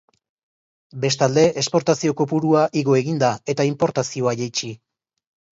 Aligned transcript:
Bestalde, 1.03 1.43
esportazio 1.63 2.15
kopurua 2.23 2.65
igo 2.83 2.97
egin 3.03 3.21
da, 3.25 3.31
eta 3.55 3.69
inportazioa 3.73 4.35
jaitsi. 4.41 4.73